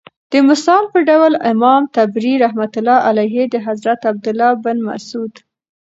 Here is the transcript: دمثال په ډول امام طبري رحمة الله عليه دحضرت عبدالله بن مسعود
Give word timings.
دمثال 0.33 0.83
په 0.93 0.99
ډول 1.09 1.33
امام 1.53 1.81
طبري 1.95 2.33
رحمة 2.43 2.73
الله 2.79 2.99
عليه 3.09 3.41
دحضرت 3.55 4.01
عبدالله 4.11 4.51
بن 4.63 4.77
مسعود 4.87 5.33